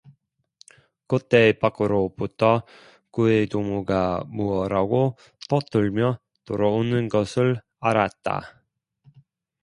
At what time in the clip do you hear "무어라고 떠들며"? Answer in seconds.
4.25-6.17